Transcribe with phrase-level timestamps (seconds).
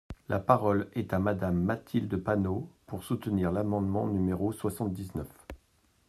[0.29, 5.29] La parole est à Madame Mathilde Panot, pour soutenir l’amendement numéro soixante-dix-neuf.